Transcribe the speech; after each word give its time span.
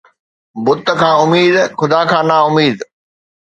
بت 0.63 0.85
کان 0.99 1.15
اميد، 1.23 1.55
خدا 1.79 2.01
کان 2.09 2.23
نااميد 2.29 2.77